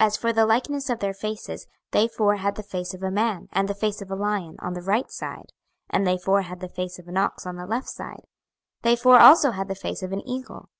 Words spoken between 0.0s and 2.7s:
26:001:010 As for the likeness of their faces, they four had the